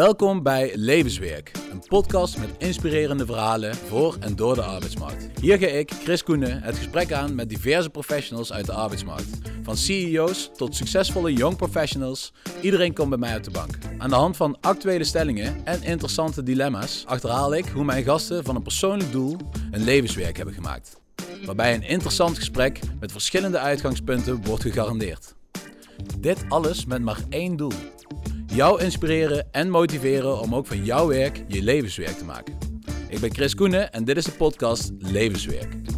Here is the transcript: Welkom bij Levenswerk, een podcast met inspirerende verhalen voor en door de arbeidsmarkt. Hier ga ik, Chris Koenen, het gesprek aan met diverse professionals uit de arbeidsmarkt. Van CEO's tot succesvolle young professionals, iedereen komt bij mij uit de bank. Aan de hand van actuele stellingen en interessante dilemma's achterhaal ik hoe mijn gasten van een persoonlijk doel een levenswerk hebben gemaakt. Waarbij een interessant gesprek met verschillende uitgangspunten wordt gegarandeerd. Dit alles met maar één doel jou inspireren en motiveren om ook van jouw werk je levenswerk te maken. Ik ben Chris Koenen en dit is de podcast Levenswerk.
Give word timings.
Welkom 0.00 0.42
bij 0.42 0.72
Levenswerk, 0.74 1.52
een 1.70 1.82
podcast 1.88 2.38
met 2.38 2.50
inspirerende 2.58 3.26
verhalen 3.26 3.74
voor 3.74 4.16
en 4.20 4.36
door 4.36 4.54
de 4.54 4.62
arbeidsmarkt. 4.62 5.40
Hier 5.40 5.58
ga 5.58 5.66
ik, 5.66 5.90
Chris 5.90 6.22
Koenen, 6.22 6.62
het 6.62 6.76
gesprek 6.76 7.12
aan 7.12 7.34
met 7.34 7.48
diverse 7.48 7.90
professionals 7.90 8.52
uit 8.52 8.66
de 8.66 8.72
arbeidsmarkt. 8.72 9.28
Van 9.62 9.76
CEO's 9.76 10.50
tot 10.56 10.76
succesvolle 10.76 11.32
young 11.32 11.56
professionals, 11.56 12.32
iedereen 12.60 12.94
komt 12.94 13.08
bij 13.08 13.18
mij 13.18 13.30
uit 13.30 13.44
de 13.44 13.50
bank. 13.50 13.78
Aan 13.98 14.08
de 14.08 14.14
hand 14.14 14.36
van 14.36 14.60
actuele 14.60 15.04
stellingen 15.04 15.64
en 15.64 15.82
interessante 15.82 16.42
dilemma's 16.42 17.04
achterhaal 17.06 17.54
ik 17.54 17.66
hoe 17.66 17.84
mijn 17.84 18.04
gasten 18.04 18.44
van 18.44 18.56
een 18.56 18.62
persoonlijk 18.62 19.12
doel 19.12 19.36
een 19.70 19.84
levenswerk 19.84 20.36
hebben 20.36 20.54
gemaakt. 20.54 21.00
Waarbij 21.44 21.74
een 21.74 21.82
interessant 21.82 22.36
gesprek 22.36 22.80
met 23.00 23.12
verschillende 23.12 23.58
uitgangspunten 23.58 24.44
wordt 24.44 24.62
gegarandeerd. 24.62 25.34
Dit 26.18 26.44
alles 26.48 26.84
met 26.84 27.02
maar 27.02 27.20
één 27.28 27.56
doel 27.56 27.72
jou 28.50 28.82
inspireren 28.82 29.46
en 29.50 29.70
motiveren 29.70 30.40
om 30.40 30.54
ook 30.54 30.66
van 30.66 30.84
jouw 30.84 31.06
werk 31.06 31.44
je 31.48 31.62
levenswerk 31.62 32.16
te 32.16 32.24
maken. 32.24 32.58
Ik 33.08 33.20
ben 33.20 33.34
Chris 33.34 33.54
Koenen 33.54 33.92
en 33.92 34.04
dit 34.04 34.16
is 34.16 34.24
de 34.24 34.32
podcast 34.32 34.92
Levenswerk. 34.98 35.89